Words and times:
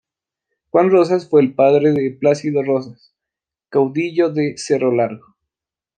Juan 0.71 0.89
Rosas 0.89 1.29
fue 1.29 1.41
el 1.43 1.53
padre 1.53 1.91
de 1.91 2.09
Plácido 2.09 2.63
Rosas, 2.63 3.13
caudillo 3.69 4.31
de 4.31 4.55
Cerro 4.57 4.91
Largo. 4.91 5.35